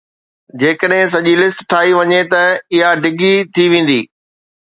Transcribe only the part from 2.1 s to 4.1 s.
ته اها ڊگهي ٿي ويندي.